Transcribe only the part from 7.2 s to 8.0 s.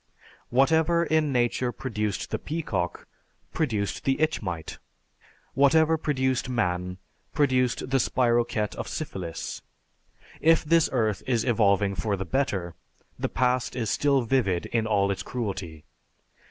produced the